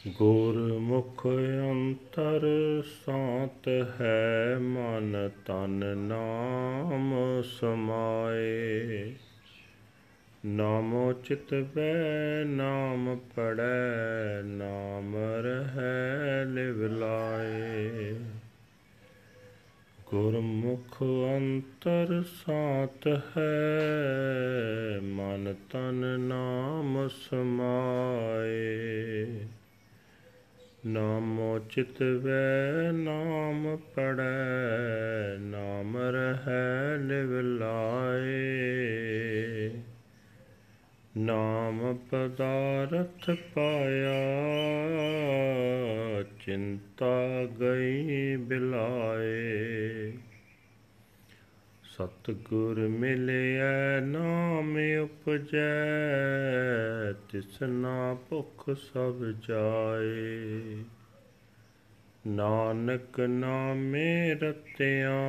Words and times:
ਗੁਰਮੁਖ 0.07 1.27
ਅੰਤਰ 1.71 2.41
ਸਾਤ 3.05 3.67
ਹੈ 4.01 4.57
ਮਨ 4.59 5.29
ਤਨ 5.45 5.97
ਨਾਮ 5.97 7.41
ਸਮਾਏ। 7.41 9.13
ਨਾਮੋ 10.45 11.13
ਚਿਤ 11.13 11.53
ਬੈ 11.53 12.45
ਨਾਮ 12.45 13.19
ਪੜੈ 13.35 14.43
ਨਾਮ 14.43 15.15
ਰਹੈ, 15.15 16.45
ਲਿਵ 16.45 16.99
ਲਾਏ। 16.99 18.15
ਗੁਰਮੁਖ 20.07 21.03
ਅੰਤਰ 21.37 22.23
ਸਾਤ 22.23 23.07
ਹੈ, 23.07 23.81
ਮਨ 25.01 25.55
ਤਨ 25.71 26.19
ਨਾਮ 26.19 27.07
ਸਮਾਏ। 27.07 29.27
ਨਾਮੋ 30.85 31.59
ਚਿਤ 31.59 32.01
ਵੈ 32.01 32.91
ਨਾਮ 32.91 33.77
ਪੜੈ 33.95 35.37
ਨਾਮ 35.39 35.97
ਰਹੈ, 35.97 36.97
ਲਿਵ 36.97 37.39
ਲਾਏ। 37.39 38.69
ਨਾਮ 41.19 41.97
ਪਦਾਰਥ 42.11 43.31
ਪਾਇਆ, 43.55 44.19
ਚਿੰਤਾ 46.23 47.45
ਗਈ 47.61 48.35
ਬਿਲਾਏ। 48.35 50.11
ਸਤਿਗੁਰ 51.83 52.79
ਮਿਲਿਆ 52.79 53.99
ਨਾਮ 53.99 54.77
ਉਪਜੈ 55.03 55.79
ਤਿਸਨਾ 57.13 58.17
ਭੁਖ 58.29 58.69
ਸਭ 58.69 59.23
ਜਾਏ। 59.23 60.83
ਨਾਨਕ 62.27 63.19
ਨਾਮੇ 63.19 64.33
ਰਤਿਆ 64.33 65.19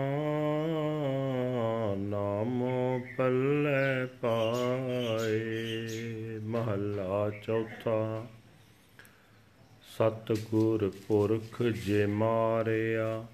ਚੌਥਾ, 7.30 8.26
ਸਤਿਗੁਰ 9.82 10.92
ਪੁਰਖ 11.08 11.62
ਜੇ 11.62 12.06
ਮਾਰਿਆ, 12.06 13.26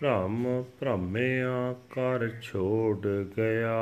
ਭ੍ਰਮ 0.00 0.64
ਭ੍ਰਮਿਆ 0.80 1.74
ਕਰ 1.90 2.28
ਛੋੜ 2.42 3.06
ਗਿਆ। 3.06 3.80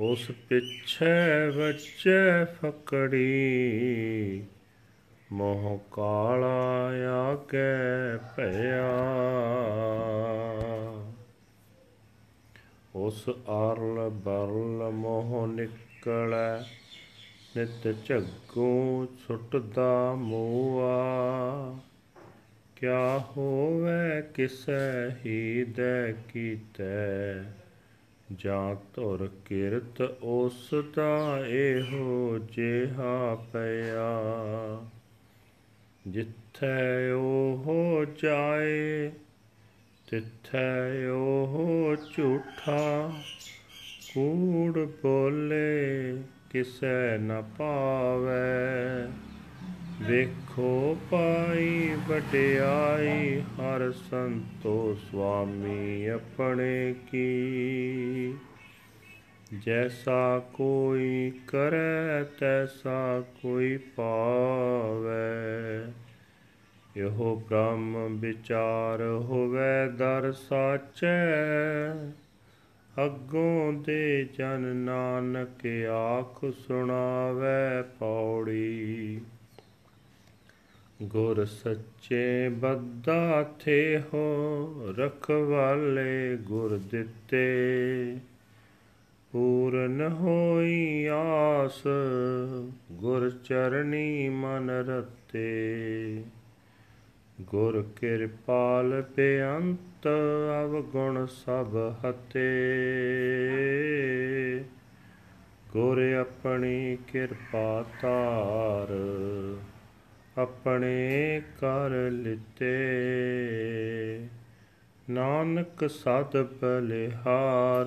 ਉਸ 0.00 0.30
ਪਿੱਛੇ 0.48 1.50
ਬੱਚੇ 1.56 2.44
ਫਕੜੀ, 2.44 3.34
ਮੋਹ 5.32 5.78
ਕਾਲਾ 5.92 6.90
ਆਗੇ 7.30 8.18
ਭਇਆ। 8.36 8.94
ਉਸ 12.94 13.28
ਅਰਲ 13.28 14.10
ਬਰਲ 14.10 14.90
ਮੋਹ 14.90 15.46
ਨਿਕਲੈ, 16.06 16.58
ਨਿਤ 17.56 18.06
ਝੱਗੂ 18.06 19.06
ਛੁੱਟਦਾ 19.06 20.14
ਮੂਆ। 20.14 20.92
ਕਿਆ 22.76 23.18
ਹੋਵੇ, 23.18 24.22
ਕਿਸੈ 24.34 25.08
ਹੀ 25.26 25.64
ਦੇ 25.64 26.14
ਕੀਤੈ? 26.32 27.42
ਜਾਂ 28.38 28.74
ਧੁਰ 28.94 29.30
ਕਿਰਤ 29.44 30.00
ਉਸ 30.22 30.70
ਦਾ 30.96 31.44
ਇਹੋ 31.46 32.38
ਜਿਹਾ 32.38 33.34
ਪਿਆ। 33.34 34.12
ਜਿੱਥੇ 36.06 37.10
ਉਹ 37.10 38.04
ਜਾਏ, 38.22 39.10
ਤਿੱਥੇ 40.10 41.06
ਉਹ 41.06 41.96
ਝੂਠਾ। 42.16 43.12
ਕੂੜ 44.14 44.78
ਬੋਲੇ 44.78 46.16
ਕਿਸੈ 46.50 47.18
ਨ 47.18 47.44
ਪਾਵੇ। 47.58 49.08
ਵੇਖੋ 50.06 50.98
ਪਾਈ 51.10 51.96
ਵਡਿਆਈ, 52.08 53.40
ਹਰ 53.40 53.92
ਸੰਤੋ 53.92 54.94
ਸੁਆਮੀ 54.94 56.06
ਆਪਣੇ 56.06 56.94
ਕੀ। 57.10 58.34
ਜੈਸਾ 59.66 60.38
ਕੋਈ 60.38 61.32
ਕਰੈ, 61.48 62.24
ਤੈਸਾ 62.38 63.20
ਕੋਈ 63.42 63.76
ਪਾਵੇ। 63.76 65.24
ਇਹੋ 66.96 67.42
ਬ੍ਰਹਮ 67.48 68.18
ਵਿਚਾਰ 68.20 69.02
ਹੋਵੇ 69.02 69.96
ਦਰ 69.96 70.32
ਸਾਚੈ। 70.32 72.23
ਅੱਗੋਂ 73.04 73.72
ਦੇ 73.72 74.28
ਜਨ 74.38 74.60
ਨਾਨਕ 74.60 75.66
ਆਖ 75.86 76.44
ਸੁਣਾਵੇ 76.52 77.82
ਪੌੜੀ। 77.98 79.20
ਗੁਰ 81.02 81.44
ਸੱਚੇ 81.44 82.48
ਬੱਦਾ 82.48 83.52
ਥੇ 83.60 84.00
ਹੋ 84.14 84.94
ਰਖਵਾਲੇ 84.98 86.36
ਗੁਰ 86.36 86.80
ਦਿੱਤੇ। 86.90 88.16
ਪੂਰਨ 89.32 90.02
ਹੋਈ 90.20 91.06
ਆਸ 91.06 91.82
ਗੁਰ 92.92 93.30
ਚਰਣੀ 93.30 94.28
ਮਨ 94.28 94.70
ਰਤੇ। 94.70 96.22
ਗੁਰ 97.40 97.84
ਕਿਰਪਾਲ 97.96 99.04
ਬੇਅੰਤ 99.16 100.08
ਅਵਗੁਣ 100.64 101.26
ਸਭ 101.26 101.76
ਹਤੇ। 101.76 102.64
ਗੁਰ 105.72 106.12
ਆਪਣੀ 106.12 106.98
ਕਿਰਪਾ 107.12 107.84
ਤਾਰ 108.02 108.92
ਆਪਣੇ 110.38 111.42
ਕਰ 111.60 111.90
ਲਿਤੇ। 112.10 112.76
ਨਾਨਕ 115.10 115.90
ਸਦ 115.90 116.42
ਬਲਿਹਾਰ 116.42 117.86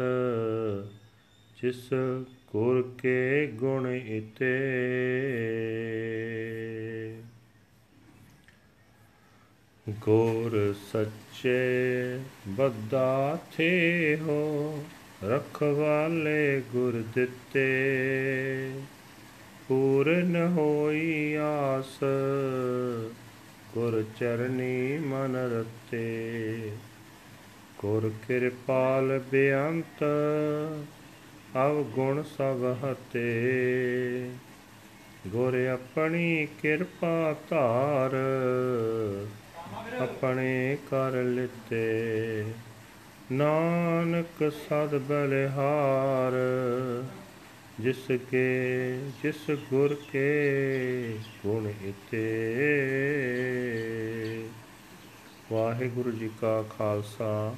ਜਿਸ 1.62 1.90
ਗੁਰ 2.48 2.96
ਕੇ 2.98 3.48
ਗੁਣ 3.48 3.88
ਇਤੇ। 3.88 4.58
ਗੁਰ 9.90 10.76
ਸੱਚੇ 10.94 12.20
ਬੱਦਾ 12.48 13.40
ਥੇ 13.58 14.18
ਹੋ 14.22 14.84
ਰਖਵਾਲੇ 15.24 16.62
ਗੁਰ 16.72 17.04
ਦਿੱਤੇ। 17.16 17.68
ਪੂਰਨ 19.68 20.36
ਹੋਈ 20.58 21.36
ਆਸ, 21.36 22.00
ਗੁਰ 23.74 24.04
ਚਰਨੀ 24.20 24.98
ਮਨ 24.98 25.36
ਰਤੇ। 25.36 26.72
ਗੁਰ 27.80 28.12
ਕਿਰਪਾਲ 28.28 29.22
ਬੇਅੰਤ 29.32 30.04
ਅਵ 31.68 31.84
ਗੁਣ 31.84 32.24
ਸਭ 32.24 32.76
ਹਤੇ। 32.84 34.30
ਗੁਰ 35.28 35.68
ਆਪਣੀ 35.68 36.48
ਕਿਰਪਾ 36.62 37.36
ਧਾਰ 37.50 38.16
ਆਪਣੇ 39.94 40.78
ਕਰ 40.90 41.12
ਲਿਤੇ। 41.12 42.46
ਨਾਨਕ 43.32 44.52
ਸਦ 44.52 44.98
ਬਲਿਹਾਰ, 44.98 46.34
ਜਿਸ 47.80 48.12
ਕੇ, 48.32 49.00
ਜਿਸ 49.24 49.52
ਗੁਰ 49.52 49.96
ਕੇ 50.12 51.20
ਗੁਣ 51.46 51.68
ਇਤੇ 51.68 52.24
ਵਾਹਿਗੁਰੂ 55.52 56.12
ਜੀ 56.12 56.30
ਕਾ 56.42 56.62
ਖਾਲਸਾ, 56.78 57.56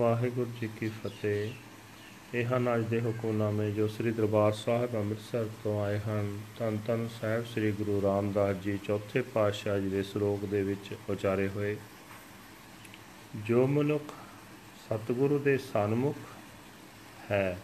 ਵਾਹਿਗੁਰੂ 0.00 0.50
ਜੀ 0.60 0.68
ਕੀ 0.80 0.88
ਫਤਿਹ। 0.88 1.50
ਇਹ 2.34 2.46
ਹਨ 2.46 2.74
ਅੱਜ 2.74 2.84
ਦੇ 2.84 3.00
ਹੁਕਮਨਾਮੇ 3.00 3.70
ਜੋ 3.70 3.86
ਸ੍ਰੀ 3.88 4.10
ਦਰਬਾਰ 4.10 4.52
ਸਾਹਿਬ 4.52 4.94
ਅੰਮ੍ਰਿਤਸਰ 4.94 5.48
ਤੋਂ 5.64 5.84
ਆਏ 5.84 5.98
ਹਨ। 5.98 6.40
ਤਨ 6.58 6.78
ਤਨ 6.86 7.06
ਸਾਹਿਬ 7.20 7.44
ਸ੍ਰੀ 7.46 7.70
ਗੁਰੂ 7.72 8.00
ਰਾਮਦਾਸ 8.02 8.56
ਜੀ 8.56 8.78
ਚੌਥੇ 8.84 9.20
ਪਾਤਸ਼ਾਹ 9.22 9.78
ਜੀ 9.78 9.88
ਦੇ 9.88 10.02
ਸ਼ਲੋਕ 10.02 10.44
ਦੇ 10.44 10.62
ਵਿੱਚ 10.62 10.88
ਉਚਾਰੇ 11.10 11.46
ਹੋਏ, 11.48 11.76
ਜੋ 13.36 13.66
ਮਨੁੱਖ 13.66 14.12
ਸਤਿਗੁਰੂ 14.84 15.38
ਦੇ 15.38 15.56
ਸਨਮੁਖ 15.58 16.16
ਹੈ, 17.30 17.58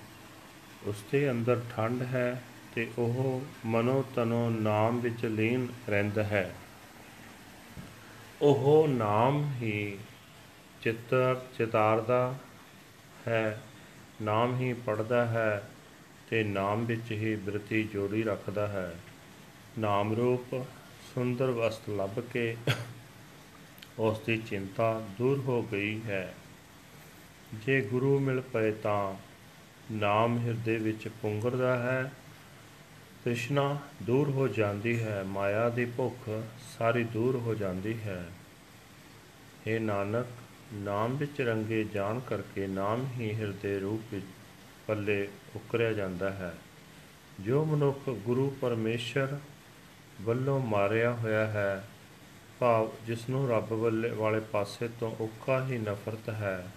ਉਸਦੇ 0.86 1.30
ਅੰਦਰ 1.30 1.60
ਠੰਡ 1.76 2.02
ਹੈ 2.02 2.42
ਤੇ 2.74 2.88
ਉਹ 2.98 3.42
ਮਨੋ 3.66 4.04
ਤਨੋ 4.14 4.48
ਨਾਮ 4.50 5.00
ਵਿੱਚ 5.00 5.24
ਲੀਨ 5.24 5.66
ਰਹਿੰਦਾ 5.88 6.24
ਹੈ। 6.24 6.54
ਉਹ 8.42 8.86
ਨਾਮ 8.88 9.42
ਹੀ 9.62 9.98
ਚਿੱਤਰ 10.82 11.40
ਚਿਤਾਰਦਾ 11.58 12.34
ਹੈ 13.28 13.62
ਨਾਮ 14.22 14.56
ਹੀ 14.56 14.72
ਪੜਦਾ 14.72 15.26
ਹੈ 15.26 15.70
ਤੇ 16.30 16.44
ਨਾਮ 16.44 16.84
ਵਿੱਚ 16.84 17.10
ਹੀ 17.10 17.36
ਬ੍ਰਿਤੀ 17.36 17.82
ਜੋੜੀ 17.82 18.22
ਰੱਖਦਾ 18.22 18.68
ਹੈ। 18.68 18.96
ਨਾਮ 19.78 20.12
ਰੂਪ 20.12 20.66
ਸੁੰਦਰ 21.14 21.50
ਵਸਤ 21.50 21.90
ਲੱਭ 21.90 22.20
ਕੇ 22.20 22.56
ਉਸ 23.98 24.20
ਦੀ 24.20 24.36
ਚਿੰਤਾ 24.36 25.06
ਦੂਰ 25.18 25.38
ਹੋ 25.38 25.62
ਗਈ 25.62 26.00
ਹੈ। 26.02 26.34
ਜੇ 27.54 27.80
ਗੁਰੂ 27.80 28.18
ਮਿਲ 28.18 28.40
ਪਏ 28.40 28.72
ਤਾਂ 28.72 29.14
ਨਾਮ 29.92 30.38
ਹਿਰਦੇ 30.38 30.76
ਵਿੱਚ 30.76 31.08
ਪੁੰਗਰਦਾ 31.08 31.78
ਹੈ, 31.78 32.12
ਤ੍ਰਿਸ਼ਨਾ 33.24 33.78
ਦੂਰ 34.02 34.30
ਹੋ 34.30 34.48
ਜਾਂਦੀ 34.48 35.02
ਹੈ, 35.02 35.22
ਮਾਇਆ 35.22 35.68
ਦੀ 35.68 35.84
ਭੁੱਖ 35.84 36.44
ਸਾਰੀ 36.78 37.04
ਦੂਰ 37.04 37.36
ਹੋ 37.36 37.54
ਜਾਂਦੀ 37.54 38.00
ਹੈ। 38.00 38.28
ਇਹ 39.66 39.80
ਨਾਨਕ 39.80 40.26
ਨਾਮ 40.72 41.16
ਵਿੱਚ 41.16 41.40
ਰੰਗੇ 41.40 41.84
ਜਾਣ 41.84 42.20
ਕਰਕੇ 42.20 42.66
ਨਾਮ 42.66 43.06
ਹੀ 43.16 43.34
ਹਿਰਦੇ 43.34 43.78
ਰੂਪ 43.78 44.14
ਵਿੱਚ 44.14 44.26
ਪੱਲੇ 44.86 45.28
ਉਕਰਿਆ 45.56 45.92
ਜਾਂਦਾ 45.92 46.30
ਹੈ। 46.30 46.54
ਜੋ 47.40 47.64
ਮਨੁੱਖ 47.64 48.10
ਗੁਰੂ 48.10 48.56
ਪਰਮੇਸ਼ਰ 48.60 49.38
ਵੱਲੋਂ 50.22 50.60
ਮਾਰਿਆ 50.60 51.12
ਹੋਇਆ 51.12 51.46
ਹੈ, 51.46 51.84
ਭਾਵ 52.60 52.92
ਜਿਸ 53.06 53.28
ਨੂੰ 53.30 53.48
ਰੱਬ 53.50 53.72
ਵੱਲੇ 53.72 54.10
ਵਾਲੇ 54.10 54.40
ਪਾਸੇ 54.40 54.88
ਤੋਂ 55.00 55.16
ਉੱਕਾ 55.20 55.66
ਹੀ 55.66 55.78
ਨਫ਼ਰਤ 55.78 56.28
ਹੈ, 56.28 56.68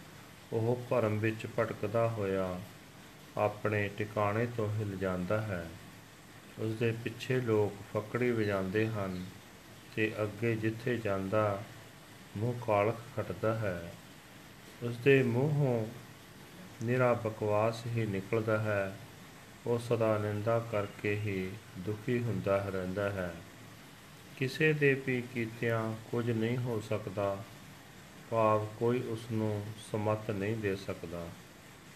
ਉਹ 0.54 0.82
ਭਰਮ 0.90 1.20
ਵਿੱਚ 1.20 1.48
ਭਟਕਦਾ 1.60 2.08
ਹੋਇਆ 2.08 2.60
ਆਪਣੇ 3.38 3.90
ਟਿਕਾਣੇ 3.98 4.48
ਤੋਂ 4.58 4.70
ਹਿਲ 4.80 4.98
ਜਾਂਦਾ 4.98 5.42
ਹੈ। 5.42 5.70
ਉਸ 6.60 6.74
ਦੇ 6.74 6.94
ਪਿੱਛੇ 7.04 7.42
ਲੋਕ 7.42 7.74
ਫੱਕੜੀ 7.94 8.32
ਵਜਾਉਂਦੇ 8.32 8.88
ਹਨ 8.88 9.26
ਤੇ 9.96 10.12
ਅੱਗੇ 10.22 10.56
ਜਿੱਥੇ 10.56 10.98
ਜਾਂਦਾ 10.98 11.64
ਮੂੰਹ 12.38 12.66
ਕਾਲਖ 12.68 12.96
ਖਟਦਾ 13.18 13.60
ਹੈ। 13.60 13.94
ਉਸ 14.84 14.98
ਦੇ 14.98 15.24
ਮੂੰਹੋਂ 15.24 15.86
ਨਿਰਾ 16.86 17.14
ਬਕਵਾਸ 17.14 17.86
ਹੀ 17.88 18.06
ਨਿਕਲਦਾ 18.06 18.58
ਹੈ। 18.62 18.98
ਉਹ 19.68 19.80
ਸਦਾ 19.80 20.18
ਨਿੰਦਾ 20.18 20.60
ਕਰਕੇ 20.60 21.16
ਹੀ 21.16 21.52
ਦੁਖੀ 21.80 22.20
ਹੁੰਦਾ 22.20 22.58
ਰਹਿੰਦਾ 22.58 23.12
ਹੈ। 23.12 23.36
ਕਿਸੇ 24.38 24.74
ਦੇ 24.74 25.02
ਵੀ 25.08 25.22
ਕੀਤਿਆਂ 25.22 25.94
ਕੁਝ 26.12 26.32
ਨਹੀਂ 26.32 26.58
ਹੋ 26.58 26.80
ਸਕਦਾ। 26.80 27.44
ਭਾਵ 28.30 28.68
ਕੋਈ 28.80 29.02
ਉਸ 29.02 29.20
ਨੂੰ 29.32 29.66
ਸਮਤ 29.92 30.32
ਨਹੀਂ 30.32 30.58
ਦੇ 30.58 30.76
ਸਕਦਾ। 30.76 31.28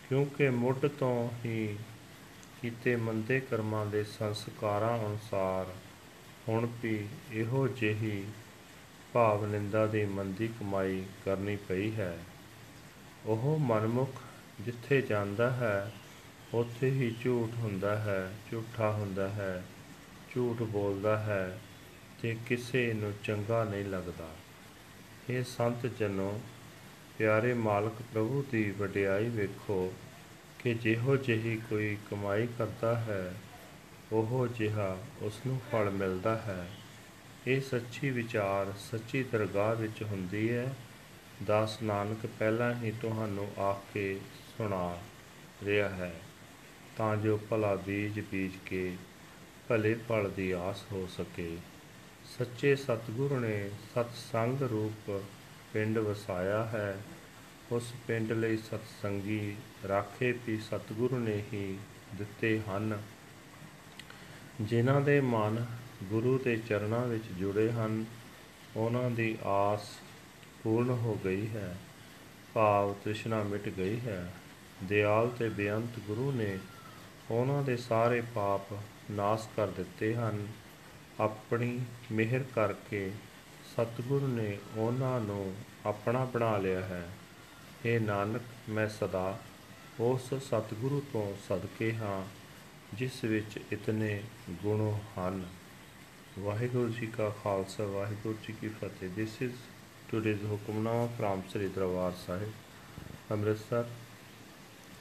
ਕਿਉਂਕਿ 0.09 0.49
ਮੁੱਢ 0.49 0.87
ਤੋਂ 0.87 1.29
ਹੀ 1.45 1.77
ਕੀਤੇ 2.61 2.95
ਮੰਦੇ 2.95 3.39
ਕਰਮਾਂ 3.39 3.85
ਦੇ 3.85 4.03
ਸੰਸਕਾਰਾਂ 4.03 4.99
ਅਨੁਸਾਰ 4.99 5.73
ਹੁਣ 6.49 6.67
ਵੀ 6.83 7.07
ਇਹੋ 7.31 7.67
ਜਿਹੀ 7.67 8.25
ਭਾਵ 9.17 9.45
ਨਿੰਦਾ 9.45 9.87
ਦੀ 9.87 10.05
ਮੰਦੀ 10.05 10.47
ਕਮਾਈ 10.47 11.03
ਕਰਨੀ 11.25 11.55
ਪਈ 11.55 11.95
ਹੈ। 11.95 12.17
ਉਹ 13.25 13.59
ਮਨਮੁਖ 13.59 14.21
ਜਿੱਥੇ 14.61 15.01
ਜਾਂਦਾ 15.01 15.51
ਹੈ, 15.51 15.91
ਉੱਥੇ 16.53 16.89
ਹੀ 16.89 17.15
ਝੂਠ 17.23 17.57
ਹੁੰਦਾ 17.57 17.99
ਹੈ, 17.99 18.33
ਝੂਠਾ 18.51 18.91
ਹੁੰਦਾ 18.91 19.29
ਹੈ, 19.29 19.63
ਝੂਠ 20.35 20.57
ਬੋਲਦਾ 20.57 21.19
ਹੈ 21.19 21.59
ਤੇ 22.21 22.37
ਕਿਸੇ 22.47 22.93
ਨੂੰ 22.93 23.13
ਚੰਗਾ 23.23 23.63
ਨਹੀਂ 23.63 23.85
ਲੱਗਦਾ। 23.85 24.29
ਇਹ 25.29 25.43
ਸੰਤ 25.43 25.85
ਜਨੋ, 25.85 26.41
ਪਿਆਰੇ 27.17 27.53
ਮਾਲਕ 27.53 27.93
ਪ੍ਰਭੂ 28.13 28.45
ਦੀ 28.51 28.71
ਵਡਿਆਈ 28.71 29.29
ਵੇਖੋ 29.29 29.93
ਕਿ 30.59 30.73
ਜਿਹੋ 30.73 31.17
ਜਿਹੀ 31.17 31.61
ਕੋਈ 31.69 31.97
ਕਮਾਈ 32.11 32.47
ਕਰਦਾ 32.57 32.99
ਹੈ, 32.99 33.33
ਉਹ 34.11 34.47
ਜਿਹਾ 34.47 34.97
ਉਸ 35.21 35.41
ਨੂੰ 35.47 35.61
ਫਲ 35.71 35.89
ਮਿਲਦਾ 35.89 36.37
ਹੈ। 36.37 36.67
ਇਹ 37.47 37.61
ਸੱਚੀ 37.61 38.09
ਵਿਚਾਰ 38.09 38.73
ਸੱਚੀ 38.79 39.23
ਦਰਗਾਹ 39.23 39.75
ਵਿੱਚ 39.75 40.03
ਹੁੰਦੀ 40.03 40.51
ਹੈ। 40.51 40.75
ਦਾਸ 41.45 41.81
ਨਾਨਕ 41.81 42.25
ਪਹਿਲਾਂ 42.39 42.75
ਹੀ 42.75 42.91
ਤੁਹਾਨੂੰ 42.91 43.61
ਆਖ 43.61 43.93
ਕੇ 43.93 44.19
ਸੁਣਾ 44.57 44.97
ਰਿਹਾ 45.63 45.89
ਹੈ। 45.89 46.13
ਤਾਂ 46.97 47.17
ਜੋ 47.17 47.37
ਭਲਾ 47.49 47.75
ਬੀਜ 47.75 48.19
ਬੀਜ 48.19 48.51
ਕੇ 48.65 48.97
ਭਲੇ 49.67 49.93
ਫਲ 49.93 50.31
ਦੀ 50.31 50.51
ਆਸ 50.51 50.83
ਹੋ 50.91 51.07
ਸਕੇ। 51.17 51.57
ਸੱਚੇ 52.37 52.75
ਸਤਿਗੁਰੂ 52.75 53.39
ਨੇ 53.39 53.69
ਸਤਸੰਗ 53.69 54.61
ਰੂਪ 54.61 55.23
ਪਿੰਡ 55.73 55.97
ਵਸਾਇਆ 55.97 56.65
ਹੈ। 56.65 57.01
ਉਸ 57.71 57.93
ਪਿੰਡ 58.07 58.31
ਲਈ 58.31 58.57
ਸਤਸੰਗੀ 58.57 59.55
ਰਾਖੇ 59.87 60.31
ਵੀ 60.31 60.57
ਸਤਿਗੁਰੂ 60.57 61.17
ਨੇ 61.17 61.43
ਹੀ 61.53 61.77
ਦਿੱਤੇ 62.15 62.61
ਹਨ। 62.69 63.01
ਜਿਨ੍ਹਾਂ 64.61 65.01
ਦੇ 65.01 65.21
ਮਨ 65.21 65.65
ਗੁਰੂ 66.03 66.37
ਦੇ 66.37 66.57
ਚਰਨਾਂ 66.57 67.07
ਵਿੱਚ 67.07 67.23
ਜੁੜੇ 67.39 67.71
ਹਨ, 67.71 68.05
ਉਹਨਾਂ 68.75 69.11
ਦੀ 69.11 69.37
ਆਸ 69.43 69.81
ਪੂਰਨ 70.63 70.89
ਹੋ 70.89 71.19
ਗਈ 71.25 71.49
ਹੈ, 71.49 71.77
ਭਾਵ 72.53 72.93
ਤ੍ਰਿਸ਼ਨਾ 72.93 73.43
ਮਿਟ 73.43 73.69
ਗਈ 73.69 73.99
ਹੈ। 73.99 74.33
ਦਿਆਲ 74.83 75.29
ਤੇ 75.29 75.49
ਬੇਅੰਤ 75.49 75.99
ਗੁਰੂ 75.99 76.31
ਨੇ 76.31 76.57
ਉਹਨਾਂ 77.31 77.63
ਦੇ 77.63 77.77
ਸਾਰੇ 77.77 78.21
ਪਾਪ 78.35 78.61
ਨਾਸ 79.11 79.49
ਕਰ 79.55 79.67
ਦਿੱਤੇ 79.67 80.15
ਹਨ। 80.15 80.47
ਆਪਣੀ 81.19 81.79
ਮਿਹਰ 82.11 82.43
ਕਰਕੇ 82.55 83.11
ਸਤਿਗੁਰੂ 83.73 84.27
ਨੇ 84.27 84.57
ਉਹਨਾਂ 84.77 85.19
ਨੂੰ 85.19 85.55
ਆਪਣਾ 85.85 86.25
ਬਣਾ 86.25 86.57
ਲਿਆ 86.57 86.81
ਹੈ। 86.81 87.09
ਇਹ 87.85 87.99
ਨਾਨਕ, 87.99 88.41
ਮੈਂ 88.69 88.87
ਸਦਾ 88.87 89.39
ਉਸ 89.99 90.33
ਸਤਿਗੁਰੂ 90.33 91.03
ਤੋਂ 91.13 91.35
ਸਦਕੇ 91.49 91.95
ਹਾਂ, 91.95 92.25
ਜਿਸ 92.93 93.23
ਵਿੱਚ 93.23 93.59
ਇਤਨੇ 93.71 94.23
ਗੁਣ 94.51 94.97
ਹਨ। 95.19 95.45
वाहेगुरु 96.37 96.89
जी 96.93 97.07
का 97.07 97.29
खालसा, 97.35 97.85
वाहेगुरु 97.91 98.33
जी 98.45 98.53
की 98.53 98.69
फतेह। 98.71 99.13
This 99.13 99.41
is 99.41 99.61
today's 100.11 100.43
Hukamnama 100.49 101.05
from 101.17 101.41
Shri 101.51 101.67
Darbar 101.77 102.11
Sahib 102.17 103.31
Amritsar 103.31 103.89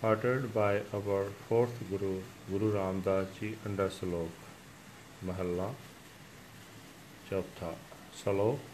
ordered 0.04 0.46
by 0.54 0.78
our 0.94 1.28
fourth 1.40 1.82
Guru 1.90 2.12
Guru 2.50 2.70
Ramdas 2.72 3.36
ji 3.40 3.52
under 3.66 3.88
श्लोक 3.98 5.26
महला 5.26 5.68
चौथा 7.30 7.72
श्लोक 8.22 8.72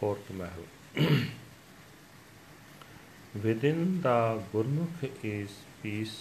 fourth 0.00 0.32
Mahal 0.40 0.64
within 3.64 3.86
the 4.06 4.18
Gurmukh 4.52 5.04
is 5.04 5.62
peace 5.82 6.18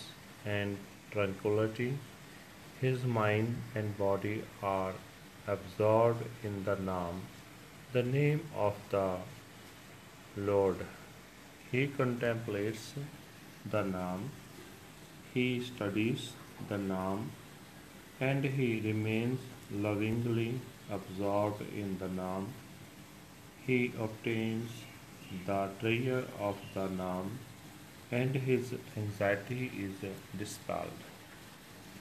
and 0.47 0.77
tranquillity 1.11 1.91
his 2.81 3.05
mind 3.15 3.77
and 3.77 3.97
body 3.97 4.39
are 4.65 5.05
absorbed 5.47 6.23
in 6.43 6.63
the 6.65 6.75
Naam, 6.75 7.19
the 7.93 8.03
name 8.03 8.41
of 8.55 8.75
the 8.89 9.15
Lord. 10.35 10.85
He 11.71 11.87
contemplates 11.87 12.93
the 13.71 13.83
Naam, 13.83 14.23
he 15.33 15.61
studies 15.61 16.31
the 16.69 16.75
Naam, 16.75 17.27
and 18.19 18.43
he 18.43 18.81
remains 18.81 19.39
lovingly 19.71 20.59
absorbed 20.91 21.61
in 21.83 21.97
the 21.99 22.07
Naam. 22.07 22.47
He 23.65 23.93
obtains 23.99 24.69
the 25.45 25.69
treasure 25.79 26.25
of 26.39 26.57
the 26.73 26.87
Naam, 26.87 27.29
and 28.11 28.35
his 28.35 28.73
anxiety 28.95 29.71
is 29.85 30.09
dispelled. 30.37 31.01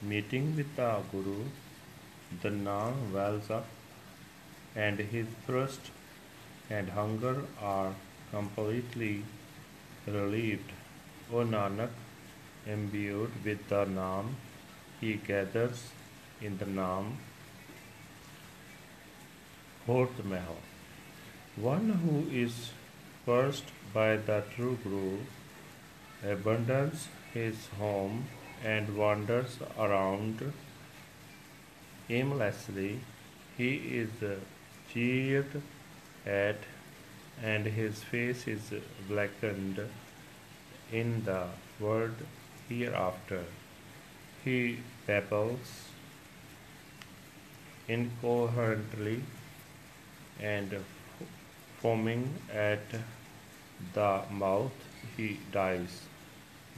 Meeting 0.01 0.55
with 0.55 0.75
the 0.75 0.91
Guru, 1.11 1.39
the 2.41 2.49
Naam 2.49 3.11
wells 3.13 3.49
up, 3.49 3.65
and 4.75 4.99
his 4.99 5.27
thirst 5.45 5.91
and 6.69 6.89
hunger 6.89 7.35
are 7.61 7.93
completely 8.31 9.23
relieved. 10.05 10.71
O 11.31 11.37
Nanak, 11.37 11.89
imbued 12.65 13.31
with 13.43 13.67
the 13.69 13.85
Naam, 13.85 14.35
he 14.99 15.15
gathers 15.15 15.89
in 16.41 16.57
the 16.57 16.65
Naam. 16.65 17.13
Fourth 19.85 20.23
Mahal. 20.23 20.57
One 21.55 21.89
who 21.89 22.29
is 22.29 22.71
cursed 23.25 23.71
by 23.93 24.17
the 24.17 24.43
true 24.53 24.77
Guru 24.83 25.17
abandons 26.23 27.07
his 27.33 27.67
home 27.79 28.25
and 28.63 28.97
wanders 28.97 29.57
around 29.77 30.53
aimlessly. 32.09 32.99
He 33.57 33.75
is 34.01 34.09
jeered 34.93 35.61
at, 36.25 36.57
and 37.41 37.65
his 37.65 38.03
face 38.03 38.47
is 38.47 38.71
blackened 39.07 39.81
in 40.91 41.23
the 41.23 41.43
world 41.79 42.15
hereafter. 42.69 43.43
He 44.43 44.79
babbles 45.05 45.89
incoherently 47.87 49.23
and 50.39 50.83
foaming 51.81 52.35
at 52.53 52.81
the 53.93 54.21
mouth, 54.31 54.71
he 55.15 55.39
dies. 55.51 56.01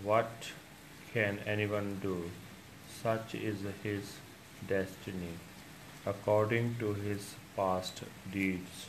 What 0.03 0.51
can 1.13 1.39
anyone 1.45 1.99
do? 2.01 2.29
such 3.01 3.35
is 3.35 3.57
his 3.83 4.13
destiny, 4.67 5.33
according 6.05 6.75
to 6.79 6.93
his 6.93 7.35
past 7.55 8.03
deeds. 8.31 8.87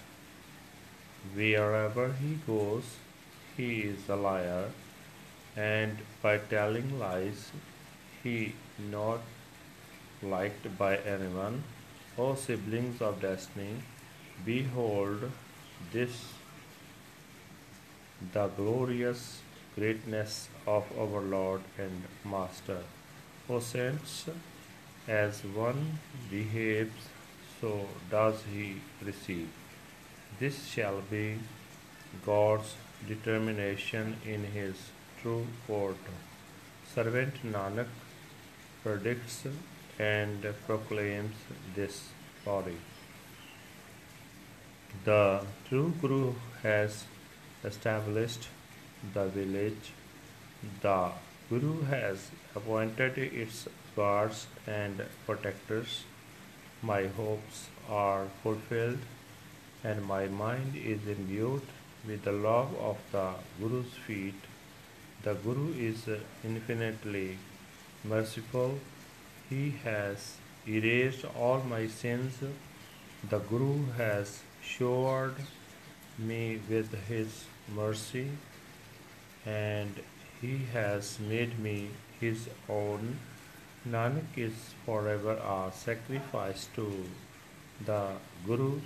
Wherever 1.35 2.13
he 2.13 2.39
goes, 2.47 2.97
he 3.57 3.81
is 3.83 4.09
a 4.09 4.17
liar, 4.17 4.71
and 5.57 5.99
by 6.23 6.39
telling 6.39 6.99
lies, 6.99 7.51
he 8.23 8.55
not 8.91 9.21
liked 10.23 10.67
by 10.79 10.97
anyone. 10.99 11.63
O 12.19 12.35
siblings 12.35 13.01
of 13.01 13.21
destiny, 13.21 13.77
behold 14.45 15.31
this 15.93 16.35
the 18.33 18.47
glorious 18.49 19.41
greatness 19.75 20.49
of 20.67 20.85
our 20.99 21.21
Lord 21.21 21.63
and 21.79 22.03
Master. 22.25 22.81
O 23.49 23.61
saints, 23.61 24.29
as 25.11 25.43
one 25.55 25.99
behaves, 26.31 27.09
so 27.61 27.71
does 28.11 28.43
he 28.53 28.77
receive. 29.05 29.49
This 30.39 30.67
shall 30.67 31.01
be 31.11 31.39
God's 32.25 32.75
determination 33.09 34.17
in 34.25 34.45
his 34.45 34.77
true 35.21 35.47
court. 35.67 35.97
Servant 36.95 37.43
Nanak 37.45 37.89
predicts 38.85 39.47
and 39.99 40.47
proclaims 40.67 41.35
this 41.75 42.09
story. 42.43 42.77
The 45.05 45.45
true 45.69 45.93
Guru 46.01 46.35
has 46.63 47.05
established 47.65 48.49
the 49.15 49.27
village. 49.27 49.93
The 50.83 51.11
Guru 51.49 51.83
has 51.83 52.31
appointed 52.55 53.19
its 53.19 53.69
guards 53.97 54.47
and 54.67 55.05
protectors. 55.27 56.05
My 56.83 57.07
hopes 57.07 57.69
are 57.89 58.27
fulfilled 58.43 58.99
and 59.85 60.05
my 60.05 60.27
mind 60.27 60.77
is 60.77 61.07
imbued 61.07 61.63
with 62.07 62.23
the 62.25 62.33
love 62.33 62.75
of 62.79 62.99
the 63.13 63.33
Guru's 63.61 63.93
feet. 64.07 64.35
The 65.23 65.35
Guru 65.35 65.75
is 65.75 66.09
infinitely 66.45 67.39
merciful. 68.05 68.79
He 69.49 69.75
has 69.85 70.37
erased 70.67 71.25
all 71.37 71.61
my 71.61 71.87
sins. 71.87 72.39
The 73.29 73.39
Guru 73.39 73.91
has 73.99 74.41
showered 74.63 75.35
me 76.19 76.61
with 76.69 76.95
his 77.09 77.45
mercy 77.75 78.29
and 79.45 79.95
he 80.41 80.59
has 80.73 81.19
made 81.19 81.59
me 81.59 81.91
his 82.21 82.49
own. 82.69 83.19
Nanak 83.89 84.37
is 84.37 84.75
forever 84.85 85.33
a 85.43 85.73
sacrifice 85.73 86.69
to 86.75 87.07
the 87.87 88.09
Guru 88.47 88.79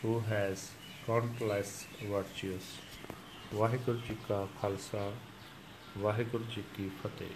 who 0.00 0.20
has 0.20 0.70
countless 1.06 1.84
virtues. 2.08 2.64
Waheguru 3.54 3.98
ji 4.08 4.16
ਕਾ 4.28 4.46
ਖਾਲਸਾ 4.60 5.10
ਵਾਹਿਗੁਰੂ 5.98 6.44
ਜੀ 6.54 6.62
ਕੀ 6.76 6.88
ਫਤਿਹ 7.02 7.30